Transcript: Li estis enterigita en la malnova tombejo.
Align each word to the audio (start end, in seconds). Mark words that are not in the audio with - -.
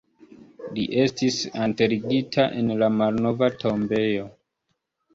Li 0.77 0.85
estis 1.03 1.37
enterigita 1.67 2.49
en 2.63 2.75
la 2.83 2.91
malnova 2.99 3.55
tombejo. 3.67 4.29